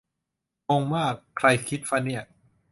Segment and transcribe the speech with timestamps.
[0.69, 2.21] งงมาก ใครคิดฟะเนี่ย